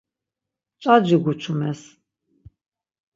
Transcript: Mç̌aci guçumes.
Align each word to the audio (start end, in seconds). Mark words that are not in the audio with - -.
Mç̌aci 0.75 1.15
guçumes. 1.23 1.81